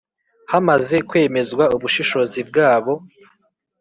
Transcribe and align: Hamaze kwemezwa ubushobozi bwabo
Hamaze 0.51 0.95
kwemezwa 1.09 1.63
ubushobozi 1.75 2.39
bwabo 2.49 2.93